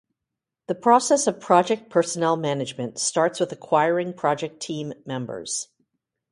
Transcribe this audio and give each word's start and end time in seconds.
The 0.65 0.73
process 0.73 1.27
of 1.27 1.39
project 1.39 1.91
personnel 1.91 2.35
management 2.35 2.97
starts 2.97 3.39
with 3.39 3.51
acquiring 3.51 4.13
project 4.15 4.59
team 4.59 4.93
members. 5.05 5.67